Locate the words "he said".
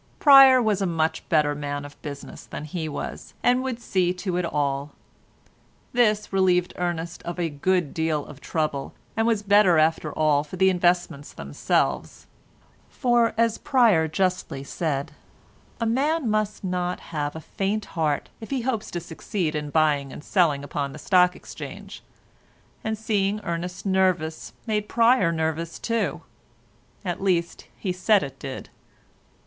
27.77-28.23